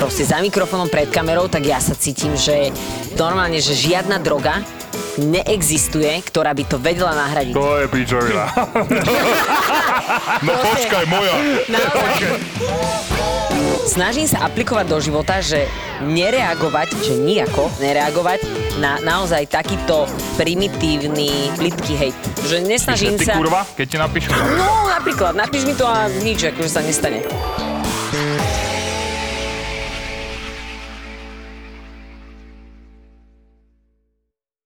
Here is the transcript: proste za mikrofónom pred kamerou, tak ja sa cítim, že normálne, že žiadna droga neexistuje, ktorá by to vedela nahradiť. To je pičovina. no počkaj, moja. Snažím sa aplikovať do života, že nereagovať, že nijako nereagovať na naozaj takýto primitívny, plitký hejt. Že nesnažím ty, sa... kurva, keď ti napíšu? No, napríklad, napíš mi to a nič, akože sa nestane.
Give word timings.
proste 0.00 0.24
za 0.24 0.40
mikrofónom 0.40 0.88
pred 0.88 1.12
kamerou, 1.12 1.44
tak 1.52 1.68
ja 1.68 1.76
sa 1.76 1.92
cítim, 1.92 2.32
že 2.32 2.72
normálne, 3.20 3.60
že 3.60 3.76
žiadna 3.76 4.16
droga 4.24 4.64
neexistuje, 5.20 6.08
ktorá 6.24 6.56
by 6.56 6.64
to 6.64 6.80
vedela 6.80 7.12
nahradiť. 7.12 7.52
To 7.52 7.84
je 7.84 7.86
pičovina. 7.92 8.48
no 10.48 10.52
počkaj, 10.56 11.04
moja. 11.04 11.36
Snažím 13.84 14.24
sa 14.24 14.48
aplikovať 14.48 14.88
do 14.88 14.96
života, 15.04 15.44
že 15.44 15.68
nereagovať, 16.00 16.96
že 17.04 17.20
nijako 17.20 17.68
nereagovať 17.84 18.40
na 18.80 18.96
naozaj 19.04 19.52
takýto 19.52 20.08
primitívny, 20.40 21.52
plitký 21.60 21.92
hejt. 22.00 22.16
Že 22.48 22.56
nesnažím 22.64 23.20
ty, 23.20 23.28
sa... 23.28 23.36
kurva, 23.36 23.68
keď 23.76 23.84
ti 23.84 23.96
napíšu? 24.00 24.32
No, 24.32 24.88
napríklad, 24.88 25.36
napíš 25.36 25.68
mi 25.68 25.76
to 25.76 25.84
a 25.84 26.08
nič, 26.24 26.48
akože 26.48 26.70
sa 26.72 26.80
nestane. 26.80 27.20